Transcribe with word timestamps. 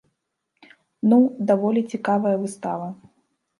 Ну, 1.11 1.19
даволі 1.53 1.85
цікавая 1.93 2.35
выстава. 2.47 2.87